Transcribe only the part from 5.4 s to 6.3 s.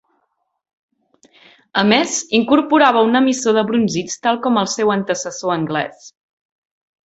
anglès.